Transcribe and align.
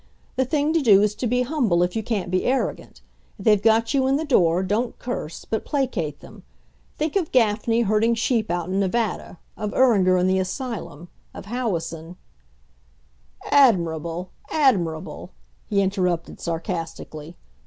The 0.35 0.45
thing 0.45 0.73
to 0.73 0.81
do 0.81 1.03
is 1.03 1.13
to 1.13 1.27
be 1.27 1.43
humble 1.43 1.83
if 1.83 1.95
you 1.95 2.01
can't 2.01 2.31
be 2.31 2.45
arrogant. 2.45 3.01
If 3.37 3.45
they've 3.45 3.61
got 3.61 3.93
you 3.93 4.07
in 4.07 4.15
the 4.15 4.25
door, 4.25 4.63
don't 4.63 4.97
curse, 4.97 5.45
but 5.45 5.63
placate 5.63 6.21
them. 6.21 6.41
Think 6.97 7.15
of 7.15 7.31
Gaffney 7.31 7.81
herding 7.81 8.15
sheep 8.15 8.49
out 8.49 8.67
in 8.69 8.79
Nevada; 8.79 9.37
of 9.55 9.75
Iringer 9.75 10.19
in 10.19 10.25
the 10.25 10.39
asylum; 10.39 11.09
of 11.35 11.45
Howison" 11.45 12.15
"Admirable! 13.51 14.31
admirable!" 14.49 15.33
he 15.69 15.81
interrupted 15.83 16.41
sarcastically. 16.41 17.35